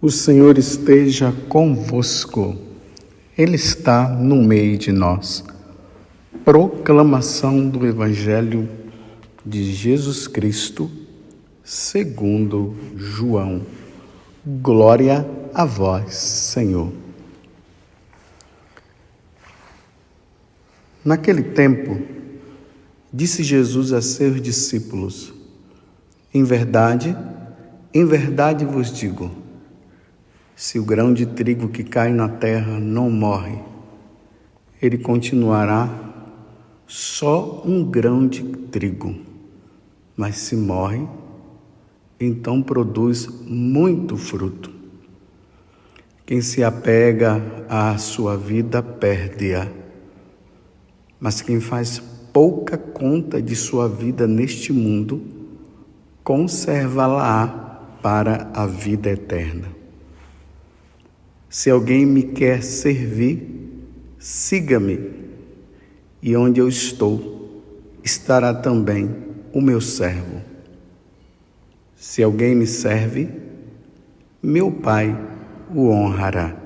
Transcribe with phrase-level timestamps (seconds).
[0.00, 2.56] O Senhor esteja convosco,
[3.36, 5.42] Ele está no meio de nós.
[6.44, 8.68] Proclamação do Evangelho
[9.44, 10.88] de Jesus Cristo,
[11.64, 13.66] segundo João.
[14.46, 16.92] Glória a vós, Senhor.
[21.04, 22.00] Naquele tempo,
[23.12, 25.34] disse Jesus a seus discípulos:
[26.32, 27.16] Em verdade,
[27.92, 29.47] em verdade vos digo,
[30.58, 33.60] se o grão de trigo que cai na terra não morre,
[34.82, 35.88] ele continuará
[36.84, 39.14] só um grão de trigo.
[40.16, 41.06] Mas se morre,
[42.18, 44.72] então produz muito fruto.
[46.26, 49.68] Quem se apega à sua vida perde-a.
[51.20, 52.00] Mas quem faz
[52.32, 55.22] pouca conta de sua vida neste mundo,
[56.24, 57.46] conserva-la
[58.02, 59.77] para a vida eterna.
[61.48, 63.48] Se alguém me quer servir,
[64.18, 65.18] siga-me,
[66.22, 67.62] e onde eu estou,
[68.04, 69.14] estará também
[69.52, 70.42] o meu servo.
[71.96, 73.28] Se alguém me serve,
[74.42, 75.16] meu Pai
[75.74, 76.56] o honrará.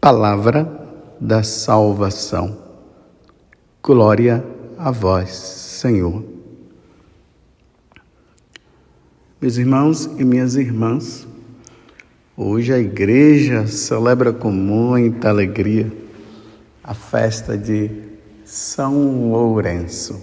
[0.00, 0.64] Palavra
[1.20, 2.56] da salvação.
[3.82, 4.44] Glória
[4.76, 6.24] a vós, Senhor.
[9.40, 11.26] Meus irmãos e minhas irmãs,
[12.40, 15.92] Hoje a igreja celebra com muita alegria
[16.84, 17.90] a festa de
[18.44, 20.22] São Lourenço,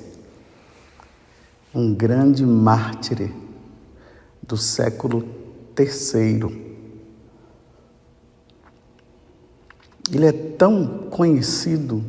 [1.73, 3.29] um grande mártir
[4.41, 5.27] do século
[5.77, 6.77] III.
[10.09, 12.01] Ele é tão conhecido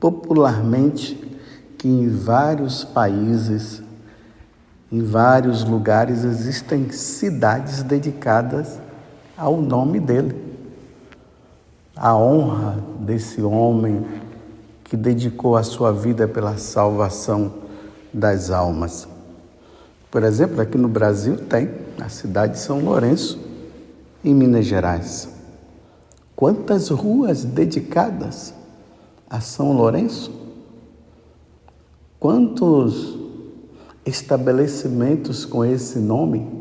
[0.00, 1.22] popularmente
[1.76, 3.82] que em vários países,
[4.90, 8.82] em vários lugares, existem cidades dedicadas
[9.36, 10.34] ao nome dele.
[11.96, 14.04] A honra desse homem
[14.82, 17.52] que dedicou a sua vida pela salvação
[18.12, 19.08] das almas.
[20.10, 21.70] Por exemplo, aqui no Brasil tem
[22.00, 23.40] a cidade de São Lourenço,
[24.24, 25.28] em Minas Gerais.
[26.36, 28.54] Quantas ruas dedicadas
[29.28, 30.32] a São Lourenço?
[32.18, 33.18] Quantos
[34.06, 36.53] estabelecimentos com esse nome?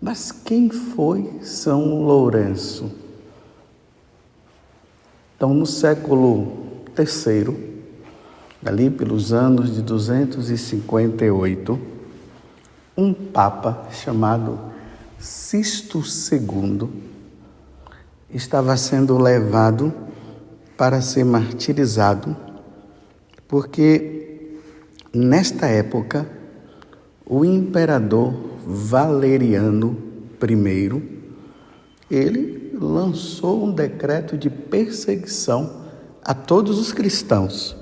[0.00, 2.92] Mas quem foi São Lourenço?
[5.36, 7.56] Então, no século III,
[8.64, 11.78] ali pelos anos de 258,
[12.96, 14.58] um papa chamado
[15.18, 16.88] Sisto II
[18.30, 19.92] estava sendo levado
[20.76, 22.36] para ser martirizado,
[23.48, 24.52] porque
[25.12, 26.37] nesta época
[27.28, 28.32] o imperador
[28.66, 29.96] Valeriano
[30.42, 31.02] I,
[32.10, 35.82] ele lançou um decreto de perseguição
[36.24, 37.76] a todos os cristãos.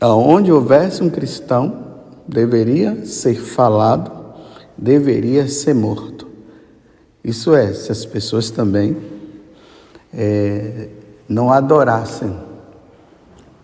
[0.00, 1.90] Aonde houvesse um cristão,
[2.26, 4.34] deveria ser falado,
[4.76, 6.26] deveria ser morto.
[7.22, 8.96] Isso é, se as pessoas também
[10.12, 10.88] é,
[11.28, 12.34] não adorassem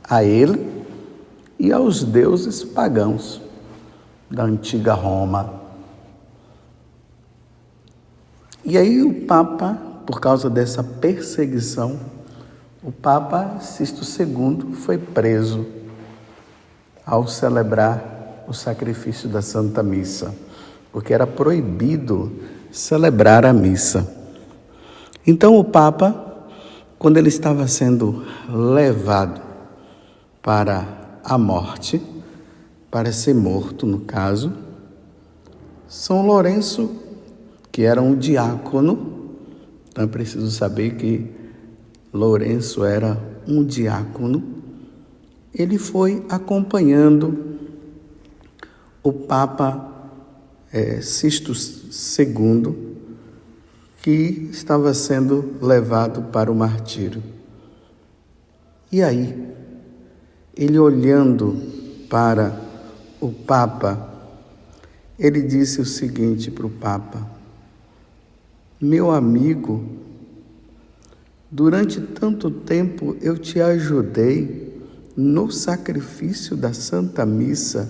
[0.04, 0.84] a ele
[1.58, 3.45] e aos deuses pagãos
[4.30, 5.54] da antiga Roma.
[8.64, 11.98] E aí o Papa, por causa dessa perseguição,
[12.82, 15.66] o Papa Sisto II foi preso
[17.04, 20.34] ao celebrar o sacrifício da Santa Missa,
[20.92, 22.32] porque era proibido
[22.70, 24.12] celebrar a missa.
[25.26, 26.46] Então o Papa,
[26.98, 29.40] quando ele estava sendo levado
[30.42, 30.86] para
[31.24, 32.00] a morte,
[32.96, 34.54] para ser morto, no caso.
[35.86, 36.96] São Lourenço,
[37.70, 39.34] que era um diácono,
[39.90, 41.30] então é preciso saber que
[42.10, 44.42] Lourenço era um diácono,
[45.54, 47.58] ele foi acompanhando
[49.02, 49.92] o Papa
[50.72, 52.96] é, Sisto II,
[54.02, 57.22] que estava sendo levado para o martírio.
[58.90, 59.52] E aí,
[60.56, 61.60] ele olhando
[62.08, 62.64] para
[63.20, 64.14] o Papa,
[65.18, 67.26] ele disse o seguinte para o Papa:
[68.80, 69.84] Meu amigo,
[71.50, 74.66] durante tanto tempo eu te ajudei
[75.16, 77.88] no sacrifício da Santa Missa.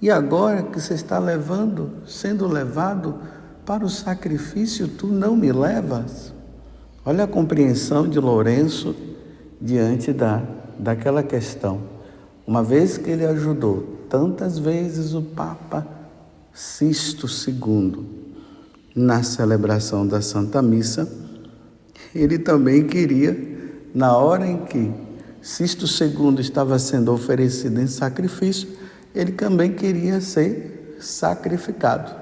[0.00, 3.20] E agora que você está levando, sendo levado
[3.66, 6.32] para o sacrifício, tu não me levas?
[7.04, 8.96] Olha a compreensão de Lourenço
[9.60, 10.42] diante da,
[10.78, 11.99] daquela questão
[12.50, 15.86] uma vez que ele ajudou tantas vezes o Papa
[16.52, 18.04] Sisto II
[18.92, 21.08] na celebração da Santa Missa,
[22.12, 23.38] ele também queria,
[23.94, 24.92] na hora em que
[25.40, 28.68] Sisto II estava sendo oferecido em sacrifício,
[29.14, 32.12] ele também queria ser sacrificado.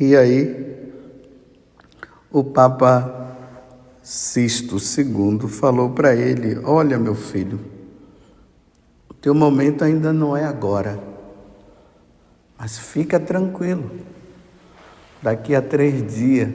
[0.00, 0.90] E aí,
[2.30, 3.36] o Papa
[4.02, 7.75] Sisto II falou para ele: Olha, meu filho,
[9.26, 11.02] teu momento ainda não é agora,
[12.56, 13.90] mas fica tranquilo,
[15.20, 16.54] daqui a três dias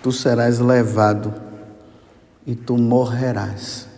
[0.00, 1.34] tu serás levado
[2.46, 3.88] e tu morrerás,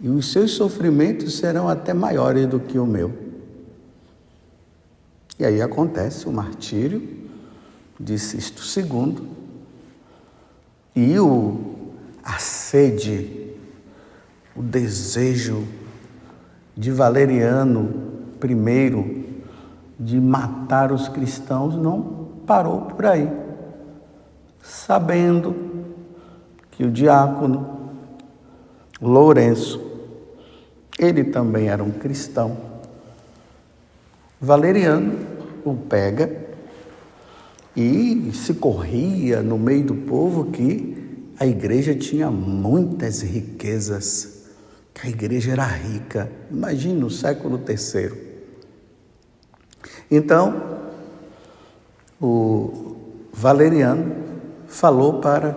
[0.00, 3.12] e os seus sofrimentos serão até maiores do que o meu.
[5.38, 7.06] E aí acontece o martírio
[8.00, 9.18] de Sisto II,
[10.96, 11.92] e o,
[12.22, 13.50] a sede,
[14.56, 15.83] o desejo
[16.76, 18.12] de Valeriano
[18.42, 19.24] I
[19.98, 23.30] de matar os cristãos não parou por aí,
[24.62, 25.54] sabendo
[26.72, 27.74] que o diácono
[29.00, 29.80] Lourenço,
[30.98, 32.56] ele também era um cristão.
[34.40, 35.18] Valeriano
[35.64, 36.44] o pega
[37.76, 44.43] e se corria no meio do povo que a igreja tinha muitas riquezas,
[44.94, 46.30] que a igreja era rica.
[46.50, 48.12] Imagine no século III.
[50.08, 50.62] Então,
[52.20, 52.96] o
[53.32, 54.14] Valeriano
[54.68, 55.56] falou para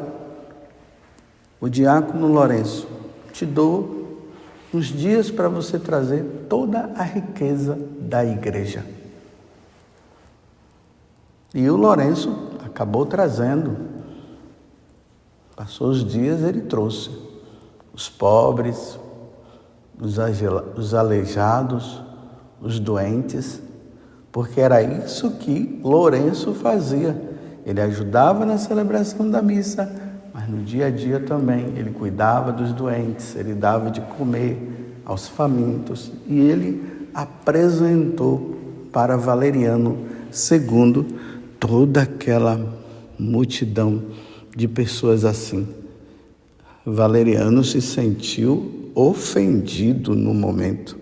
[1.62, 2.88] o diácono Lourenço:
[3.32, 4.26] Te dou
[4.74, 8.84] uns dias para você trazer toda a riqueza da igreja.
[11.54, 13.78] E o Lourenço acabou trazendo.
[15.56, 17.10] Passou os dias, ele trouxe
[17.94, 19.00] os pobres,
[20.00, 22.02] os aleijados,
[22.62, 23.62] os doentes,
[24.32, 27.20] porque era isso que Lourenço fazia.
[27.66, 29.92] Ele ajudava na celebração da missa,
[30.34, 35.28] mas no dia a dia também ele cuidava dos doentes, ele dava de comer aos
[35.28, 38.56] famintos e ele apresentou
[38.92, 39.98] para Valeriano
[40.30, 41.06] segundo
[41.60, 42.60] toda aquela
[43.18, 44.04] multidão
[44.56, 45.68] de pessoas assim.
[46.86, 50.98] Valeriano se sentiu ofendido no momento.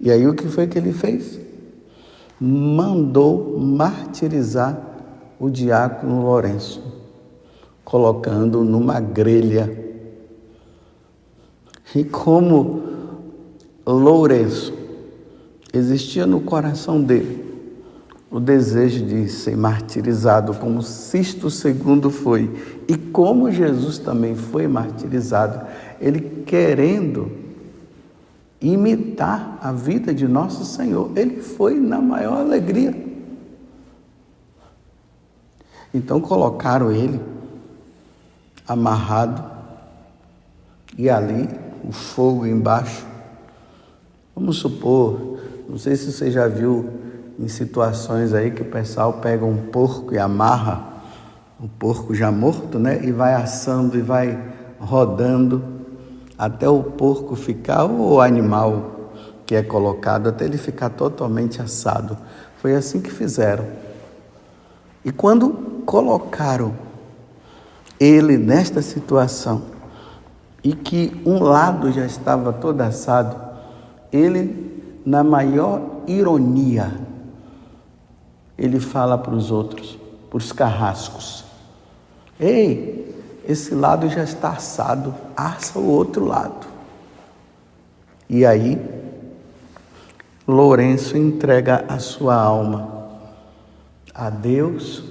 [0.00, 1.40] E aí o que foi que ele fez?
[2.40, 4.80] Mandou martirizar
[5.40, 6.80] o diácono Lourenço,
[7.84, 9.86] colocando numa grelha.
[11.92, 12.84] E como
[13.84, 14.72] Lourenço
[15.74, 17.47] existia no coração dele
[18.30, 22.50] o desejo de ser martirizado, como Sisto II foi,
[22.86, 25.66] e como Jesus também foi martirizado,
[26.00, 27.32] ele querendo
[28.60, 32.94] imitar a vida de nosso Senhor, ele foi na maior alegria.
[35.94, 37.20] Então colocaram ele
[38.66, 39.42] amarrado
[40.98, 41.48] e ali
[41.82, 43.06] o fogo embaixo.
[44.36, 45.38] Vamos supor,
[45.68, 46.97] não sei se você já viu
[47.38, 50.98] em situações aí que o pessoal pega um porco e amarra
[51.60, 53.04] o porco já morto, né?
[53.04, 54.38] E vai assando e vai
[54.78, 55.62] rodando
[56.36, 59.10] até o porco ficar, ou o animal
[59.44, 62.16] que é colocado, até ele ficar totalmente assado.
[62.58, 63.64] Foi assim que fizeram.
[65.04, 65.50] E quando
[65.84, 66.74] colocaram
[67.98, 69.62] ele nesta situação,
[70.62, 73.36] e que um lado já estava todo assado,
[74.12, 76.92] ele, na maior ironia,
[78.58, 79.98] ele fala para os outros,
[80.28, 81.44] para os carrascos:
[82.40, 83.14] Ei,
[83.46, 86.66] esse lado já está assado, assa o outro lado.
[88.28, 88.78] E aí,
[90.46, 92.98] Lourenço entrega a sua alma
[94.14, 95.04] a Deus,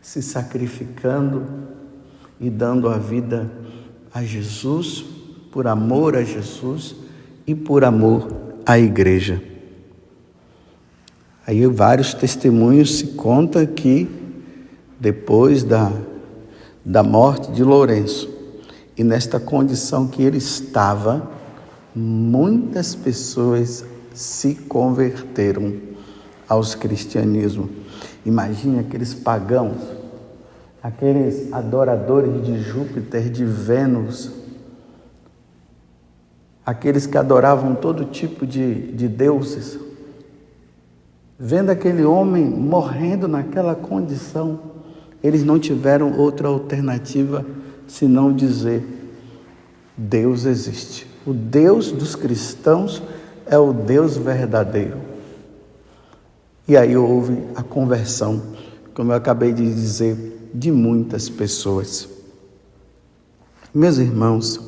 [0.00, 1.46] se sacrificando
[2.40, 3.50] e dando a vida
[4.12, 5.04] a Jesus,
[5.52, 6.96] por amor a Jesus
[7.46, 8.28] e por amor
[8.66, 9.57] à igreja.
[11.48, 14.06] Aí vários testemunhos se conta que
[15.00, 15.90] depois da,
[16.84, 18.28] da morte de Lourenço
[18.94, 21.26] e nesta condição que ele estava,
[21.94, 25.72] muitas pessoas se converteram
[26.46, 27.70] aos cristianismo.
[28.26, 29.78] Imagine aqueles pagãos,
[30.82, 34.30] aqueles adoradores de Júpiter, de Vênus,
[36.66, 39.87] aqueles que adoravam todo tipo de, de deuses,
[41.38, 44.58] Vendo aquele homem morrendo naquela condição,
[45.22, 47.46] eles não tiveram outra alternativa
[47.86, 48.84] senão dizer:
[49.96, 53.00] Deus existe, o Deus dos cristãos
[53.46, 54.98] é o Deus verdadeiro.
[56.66, 58.42] E aí houve a conversão,
[58.92, 62.08] como eu acabei de dizer, de muitas pessoas.
[63.72, 64.60] Meus irmãos,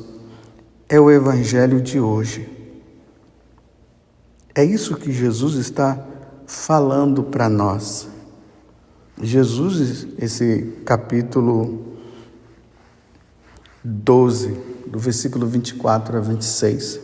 [0.87, 2.49] é o Evangelho de hoje.
[4.55, 6.07] É isso que Jesus está
[6.51, 8.09] falando para nós.
[9.21, 11.95] Jesus, esse capítulo
[13.81, 16.99] 12, do versículo 24 a 26,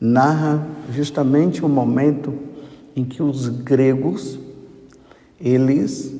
[0.00, 2.32] narra justamente o momento
[2.96, 4.38] em que os gregos
[5.38, 6.14] eles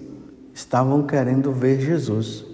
[0.52, 2.44] estavam querendo ver Jesus.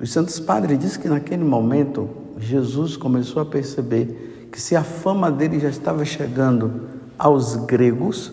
[0.00, 5.30] Os santos padres dizem que naquele momento Jesus começou a perceber que se a fama
[5.30, 8.32] dele já estava chegando aos gregos,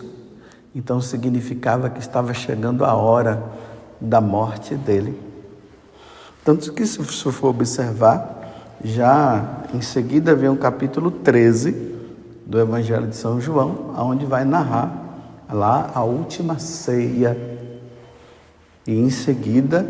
[0.74, 3.42] então significava que estava chegando a hora
[4.00, 5.20] da morte dele.
[6.44, 8.40] Tanto que, se for observar,
[8.82, 11.72] já em seguida vem o capítulo 13
[12.46, 15.00] do Evangelho de São João, onde vai narrar
[15.52, 17.36] lá a última ceia.
[18.86, 19.86] E em seguida,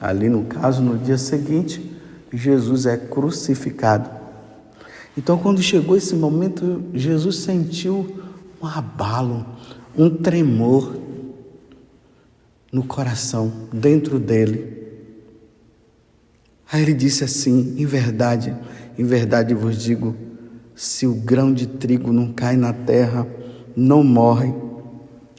[0.00, 1.98] ali no caso, no dia seguinte,
[2.32, 4.19] Jesus é crucificado.
[5.20, 8.24] Então, quando chegou esse momento, Jesus sentiu
[8.58, 9.44] um abalo,
[9.94, 10.96] um tremor
[12.72, 14.78] no coração, dentro dele.
[16.72, 18.56] Aí ele disse assim: Em verdade,
[18.98, 20.16] em verdade vos digo,
[20.74, 23.26] se o grão de trigo não cai na terra,
[23.76, 24.54] não morre,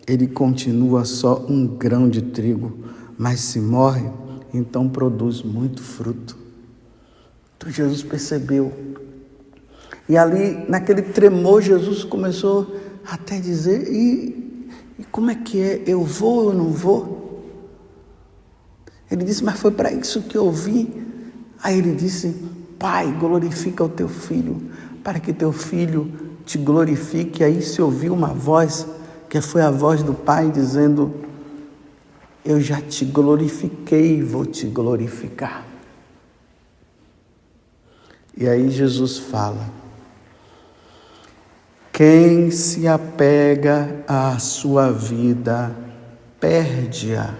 [0.06, 2.86] ele continua só um grão de trigo,
[3.18, 4.08] mas se morre,
[4.54, 6.38] então produz muito fruto.
[7.58, 8.72] Então Jesus percebeu.
[10.12, 12.76] E ali, naquele tremor, Jesus começou
[13.06, 14.68] até dizer: e,
[15.00, 15.84] e como é que é?
[15.88, 17.46] Eu vou ou não vou?
[19.10, 21.02] Ele disse: Mas foi para isso que eu vim
[21.64, 22.36] Aí ele disse:
[22.78, 24.62] Pai, glorifica o teu filho,
[25.02, 26.12] para que teu filho
[26.46, 27.42] te glorifique.
[27.42, 28.86] Aí se ouviu uma voz,
[29.30, 31.14] que foi a voz do Pai, dizendo:
[32.44, 35.66] Eu já te glorifiquei vou te glorificar.
[38.36, 39.81] E aí Jesus fala:
[42.04, 45.72] Quem se apega à sua vida,
[46.40, 47.36] perde-a.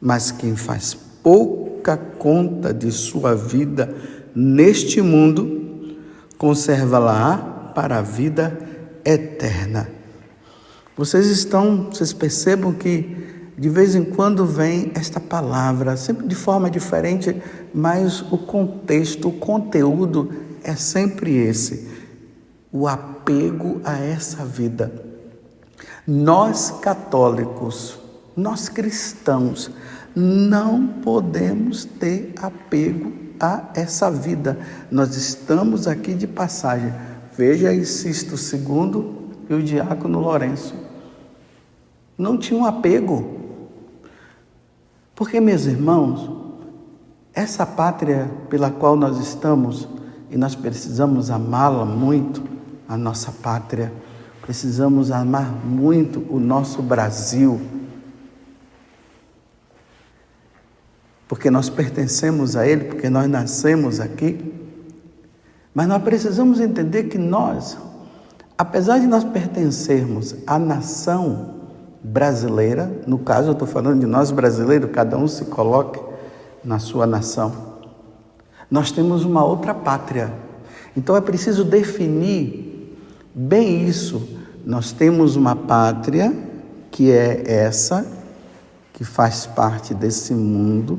[0.00, 0.92] Mas quem faz
[1.22, 3.94] pouca conta de sua vida
[4.34, 5.94] neste mundo,
[6.36, 8.58] conserva-la para a vida
[9.04, 9.88] eterna.
[10.96, 16.68] Vocês estão, vocês percebam que de vez em quando vem esta palavra, sempre de forma
[16.68, 17.40] diferente,
[17.72, 20.32] mas o contexto, o conteúdo
[20.64, 21.95] é sempre esse:
[22.78, 24.92] o apego a essa vida.
[26.06, 27.98] Nós católicos,
[28.36, 29.70] nós cristãos,
[30.14, 34.58] não podemos ter apego a essa vida.
[34.90, 36.92] Nós estamos aqui de passagem.
[37.36, 39.14] Veja aí Sisto II
[39.48, 40.74] e o diácono Lourenço.
[42.16, 43.40] Não tinham apego.
[45.14, 46.30] Porque, meus irmãos,
[47.32, 49.88] essa pátria pela qual nós estamos,
[50.30, 52.42] e nós precisamos amá-la muito,
[52.88, 53.92] a nossa pátria,
[54.42, 57.60] precisamos amar muito o nosso Brasil
[61.28, 64.52] porque nós pertencemos a Ele, porque nós nascemos aqui.
[65.74, 67.76] Mas nós precisamos entender que nós,
[68.56, 71.56] apesar de nós pertencermos à nação
[72.02, 76.00] brasileira, no caso eu estou falando de nós brasileiros, cada um se coloque
[76.64, 77.52] na sua nação,
[78.70, 80.32] nós temos uma outra pátria.
[80.96, 82.75] Então é preciso definir
[83.36, 84.26] bem isso.
[84.64, 86.34] Nós temos uma pátria
[86.90, 88.06] que é essa
[88.94, 90.98] que faz parte desse mundo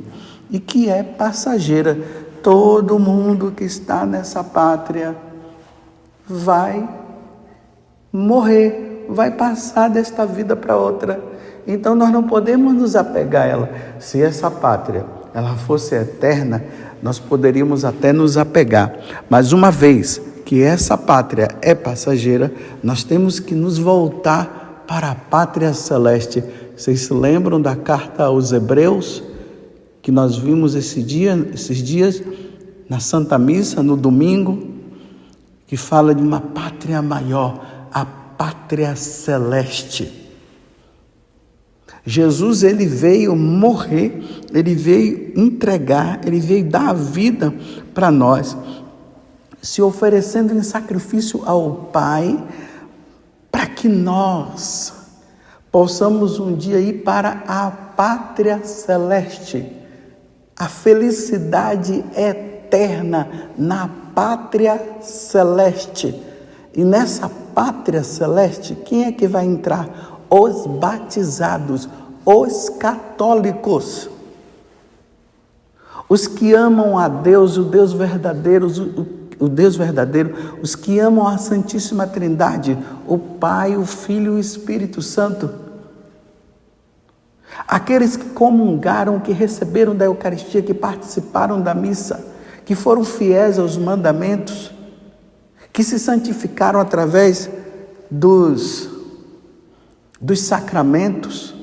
[0.51, 1.98] e que é passageira.
[2.44, 5.15] Todo mundo que está nessa pátria
[6.27, 6.88] vai
[8.13, 11.20] morrer, vai passar desta vida para outra.
[11.65, 13.70] Então nós não podemos nos apegar a ela.
[14.00, 15.03] Se essa pátria
[15.34, 16.63] ela fosse eterna,
[17.01, 18.96] nós poderíamos até nos apegar.
[19.27, 22.51] Mas uma vez que essa pátria é passageira,
[22.82, 26.44] nós temos que nos voltar para a pátria celeste
[26.77, 29.24] vocês se lembram da carta aos Hebreus
[30.00, 32.22] que nós vimos esse dia, esses dias
[32.88, 34.75] na Santa Missa, no domingo,
[35.66, 40.30] que fala de uma pátria maior, a pátria celeste.
[42.06, 44.22] Jesus ele veio morrer,
[44.54, 47.51] ele veio entregar, ele veio dar a vida
[47.92, 48.56] para nós,
[49.62, 52.42] se oferecendo em sacrifício ao Pai,
[53.52, 54.94] para que nós
[55.72, 59.72] possamos um dia ir para a pátria celeste,
[60.58, 66.24] a felicidade eterna na pátria celeste.
[66.74, 70.24] E nessa pátria celeste, quem é que vai entrar?
[70.30, 71.90] Os batizados,
[72.26, 74.10] os católicos.
[76.10, 81.27] Os que amam a Deus, o Deus verdadeiro, o, o Deus verdadeiro, os que amam
[81.27, 82.77] a Santíssima Trindade,
[83.08, 85.50] o Pai, o Filho e o Espírito Santo.
[87.67, 92.25] Aqueles que comungaram, que receberam da Eucaristia, que participaram da missa,
[92.65, 94.72] que foram fiéis aos mandamentos,
[95.72, 97.50] que se santificaram através
[98.10, 98.89] dos,
[100.20, 101.56] dos sacramentos,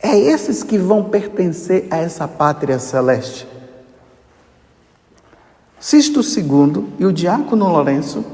[0.00, 3.46] é esses que vão pertencer a essa pátria celeste.
[5.80, 8.24] Sisto II e o diácono Lourenço,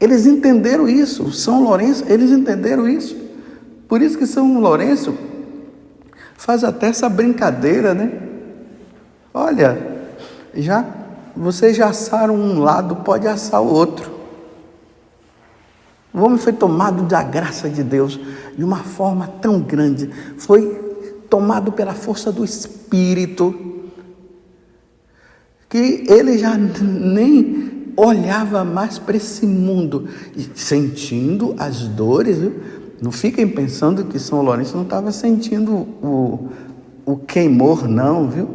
[0.00, 1.32] eles entenderam isso.
[1.32, 3.16] São Lourenço, eles entenderam isso.
[3.88, 5.14] Por isso que São Lourenço
[6.36, 8.12] faz até essa brincadeira, né?
[9.32, 9.78] Olha,
[10.54, 10.84] já
[11.36, 14.12] vocês já assaram um lado, pode assar o outro.
[16.12, 18.20] O homem foi tomado da graça de Deus
[18.56, 20.08] de uma forma tão grande,
[20.38, 20.94] foi
[21.28, 23.73] tomado pela força do Espírito,
[25.74, 30.06] que ele já nem olhava mais para esse mundo,
[30.54, 32.38] sentindo as dores.
[32.38, 32.52] Viu?
[33.02, 36.48] Não fiquem pensando que São Lourenço não estava sentindo o,
[37.04, 38.48] o queimor, não, viu?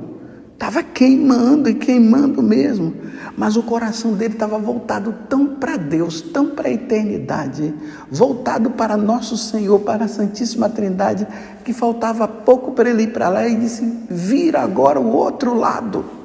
[0.54, 2.94] Estava queimando e queimando mesmo.
[3.36, 7.74] Mas o coração dele estava voltado tão para Deus, tão para a eternidade,
[8.10, 11.28] voltado para nosso Senhor, para a Santíssima Trindade,
[11.66, 16.19] que faltava pouco para ele ir para lá e disse: vira agora o outro lado.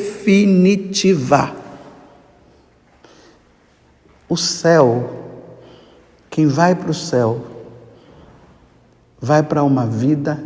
[4.27, 5.53] O céu,
[6.27, 7.45] quem vai para o céu,
[9.21, 10.43] vai para uma vida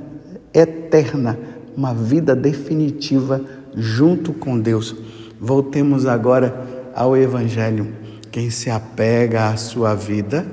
[0.53, 1.39] eterna,
[1.73, 4.93] uma vida definitiva junto com Deus.
[5.39, 7.95] Voltemos agora ao Evangelho.
[8.29, 10.45] Quem se apega à sua vida,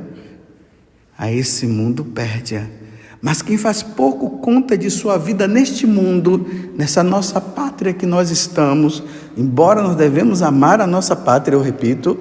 [1.18, 2.85] a esse mundo perde-a.
[3.20, 8.30] Mas quem faz pouco conta de sua vida neste mundo, nessa nossa pátria que nós
[8.30, 9.02] estamos,
[9.36, 12.18] embora nós devemos amar a nossa pátria, eu repito,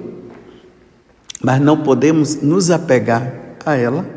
[1.42, 3.32] mas não podemos nos apegar
[3.64, 4.16] a ela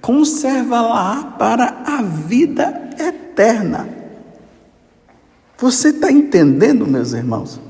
[0.00, 3.88] conserva-la para a vida eterna.
[5.58, 7.60] Você está entendendo, meus irmãos?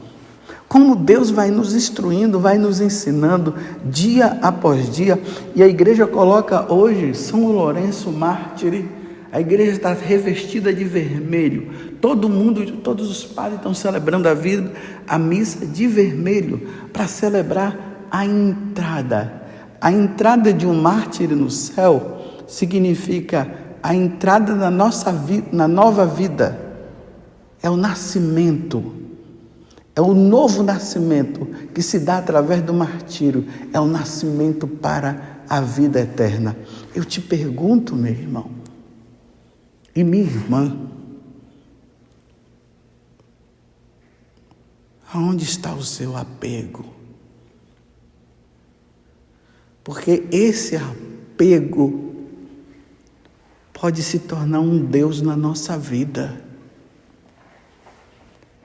[0.70, 5.20] Como Deus vai nos instruindo, vai nos ensinando dia após dia,
[5.52, 8.84] e a igreja coloca hoje São Lourenço Mártir,
[9.32, 14.70] a igreja está revestida de vermelho, todo mundo, todos os padres estão celebrando a vida,
[15.08, 19.42] a missa de vermelho, para celebrar a entrada,
[19.80, 23.52] a entrada de um mártir no céu significa
[23.82, 26.56] a entrada na nossa vida, na nova vida.
[27.60, 29.09] É o nascimento.
[29.94, 33.46] É o novo nascimento que se dá através do martírio.
[33.72, 36.56] É o nascimento para a vida eterna.
[36.94, 38.50] Eu te pergunto, meu irmão,
[39.94, 40.88] e minha irmã,
[45.12, 46.84] aonde está o seu apego?
[49.82, 52.14] Porque esse apego
[53.72, 56.49] pode se tornar um Deus na nossa vida.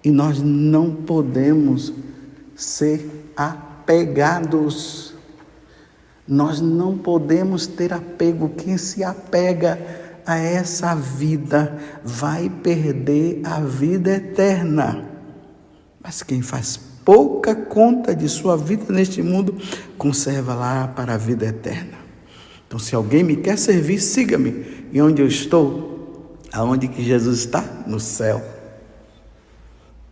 [0.06, 1.92] E nós não podemos
[2.56, 5.16] ser apegados.
[6.28, 8.50] Nós não podemos ter apego.
[8.50, 9.80] Quem se apega
[10.24, 15.10] a essa vida vai perder a vida eterna.
[16.04, 19.58] Mas quem faz pouca conta de sua vida neste mundo,
[19.98, 21.98] conserva lá para a vida eterna.
[22.68, 24.86] Então, se alguém me quer servir, siga-me.
[24.92, 26.38] E onde eu estou?
[26.54, 27.64] Aonde que Jesus está?
[27.88, 28.55] No céu.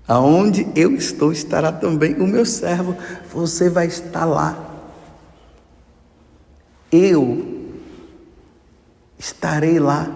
[0.08, 2.96] Aonde eu estou estará também o meu servo.
[3.34, 4.58] Você vai estar lá.
[6.92, 7.72] Eu
[9.18, 10.10] estarei lá.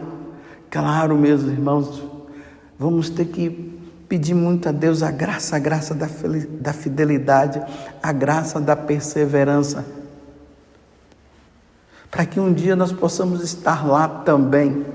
[0.70, 2.04] Claro, meus irmãos,
[2.78, 3.74] vamos ter que
[4.10, 7.62] pedir muito a Deus a graça, a graça da fidelidade,
[8.02, 9.98] a graça da perseverança
[12.10, 14.86] para que um dia nós possamos estar lá também.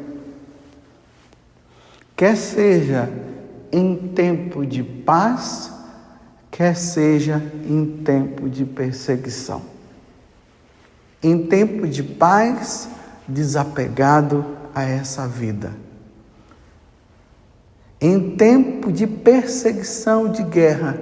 [2.16, 3.08] Quer seja
[3.72, 5.72] em tempo de paz,
[6.50, 9.62] quer seja em tempo de perseguição.
[11.22, 12.88] Em tempo de paz,
[13.26, 15.72] desapegado a essa vida.
[17.98, 20.98] Em tempo de perseguição, de guerra,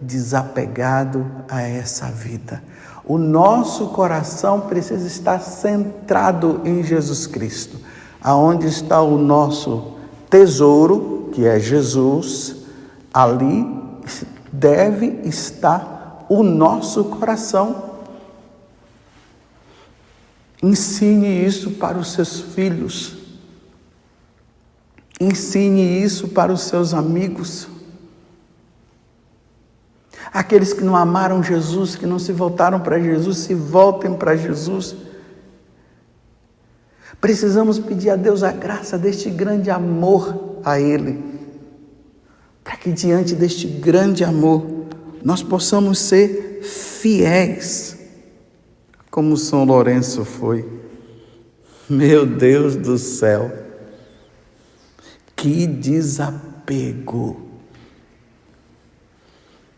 [0.00, 2.62] desapegado a essa vida.
[3.04, 7.78] O nosso coração precisa estar centrado em Jesus Cristo.
[8.20, 9.94] Aonde está o nosso
[10.28, 12.56] tesouro, que é Jesus,
[13.12, 13.66] ali
[14.52, 17.88] deve estar o nosso coração.
[20.62, 23.16] Ensine isso para os seus filhos.
[25.20, 27.68] Ensine isso para os seus amigos.
[30.32, 34.94] Aqueles que não amaram Jesus, que não se voltaram para Jesus, se voltem para Jesus.
[37.20, 41.22] Precisamos pedir a Deus a graça deste grande amor a Ele,
[42.62, 44.66] para que diante deste grande amor
[45.24, 47.96] nós possamos ser fiéis,
[49.10, 50.68] como São Lourenço foi.
[51.88, 53.50] Meu Deus do céu,
[55.34, 57.48] que desapego!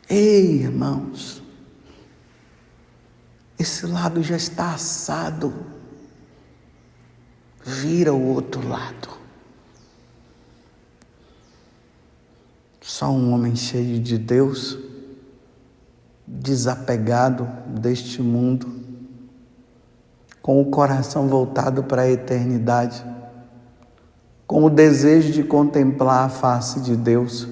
[0.08, 1.40] Ei, irmãos,
[3.56, 5.54] esse lado já está assado.
[7.64, 9.19] Vira o outro lado.
[12.90, 14.76] Só um homem cheio de Deus,
[16.26, 18.66] desapegado deste mundo,
[20.42, 23.00] com o coração voltado para a eternidade,
[24.44, 27.46] com o desejo de contemplar a face de Deus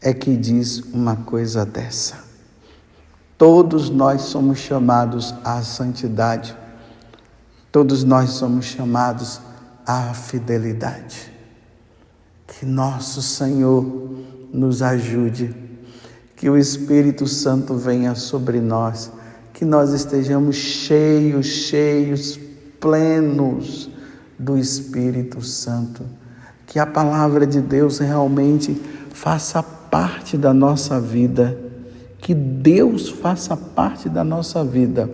[0.00, 2.22] é que diz uma coisa dessa.
[3.36, 6.56] Todos nós somos chamados à santidade,
[7.72, 9.40] todos nós somos chamados
[9.84, 11.39] à fidelidade.
[12.58, 13.84] Que nosso Senhor
[14.52, 15.54] nos ajude,
[16.36, 19.10] que o Espírito Santo venha sobre nós,
[19.54, 22.38] que nós estejamos cheios, cheios,
[22.80, 23.88] plenos
[24.38, 26.02] do Espírito Santo,
[26.66, 28.74] que a palavra de Deus realmente
[29.10, 31.56] faça parte da nossa vida,
[32.18, 35.10] que Deus faça parte da nossa vida,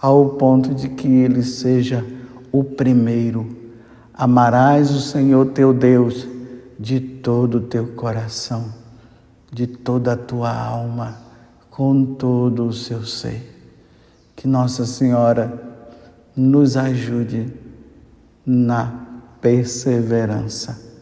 [0.00, 2.04] ao ponto de que Ele seja
[2.50, 3.61] o primeiro.
[4.14, 6.26] Amarás o Senhor teu Deus
[6.78, 8.72] de todo o teu coração,
[9.52, 11.16] de toda a tua alma,
[11.70, 13.48] com todo o seu ser.
[14.36, 15.62] Que Nossa Senhora
[16.36, 17.52] nos ajude
[18.44, 18.92] na
[19.40, 20.92] perseverança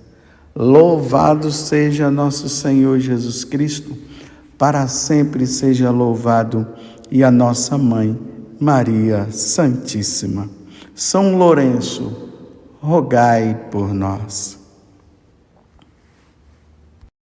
[0.55, 3.97] Louvado seja nosso Senhor Jesus Cristo,
[4.59, 6.67] para sempre seja louvado,
[7.11, 8.19] e a nossa mãe,
[8.59, 10.51] Maria Santíssima.
[10.95, 12.30] São Lourenço,
[12.83, 14.60] rogai por nós.